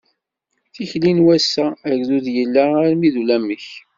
[0.73, 3.65] Tikli n wassa, agdud yella armi d ulamek!